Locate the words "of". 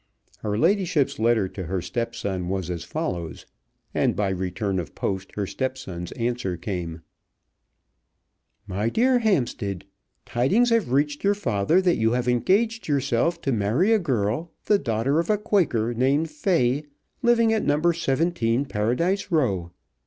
4.79-4.95, 15.19-15.29